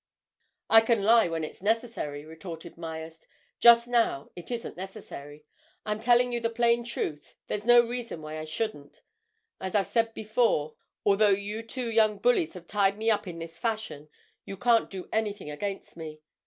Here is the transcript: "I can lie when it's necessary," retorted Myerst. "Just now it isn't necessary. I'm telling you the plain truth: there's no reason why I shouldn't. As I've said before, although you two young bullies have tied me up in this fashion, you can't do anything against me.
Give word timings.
"I 0.67 0.81
can 0.81 1.03
lie 1.03 1.27
when 1.27 1.43
it's 1.43 1.61
necessary," 1.61 2.25
retorted 2.25 2.75
Myerst. 2.75 3.27
"Just 3.59 3.87
now 3.87 4.31
it 4.35 4.49
isn't 4.49 4.75
necessary. 4.75 5.45
I'm 5.85 5.99
telling 5.99 6.31
you 6.31 6.39
the 6.39 6.49
plain 6.49 6.83
truth: 6.83 7.35
there's 7.45 7.67
no 7.67 7.81
reason 7.85 8.23
why 8.23 8.39
I 8.39 8.45
shouldn't. 8.45 9.03
As 9.59 9.75
I've 9.75 9.85
said 9.85 10.15
before, 10.15 10.75
although 11.05 11.29
you 11.29 11.61
two 11.61 11.87
young 11.91 12.17
bullies 12.17 12.55
have 12.55 12.65
tied 12.65 12.97
me 12.97 13.11
up 13.11 13.27
in 13.27 13.37
this 13.37 13.59
fashion, 13.59 14.09
you 14.43 14.57
can't 14.57 14.89
do 14.89 15.07
anything 15.13 15.51
against 15.51 15.95
me. 15.95 16.21